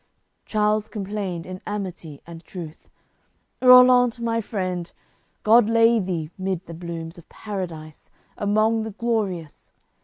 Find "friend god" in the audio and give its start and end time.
4.41-5.69